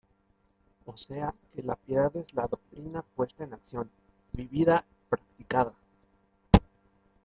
[0.85, 3.87] O sea, que la piedad es la doctrina puesta en acción,
[4.33, 5.75] vivida, practicada.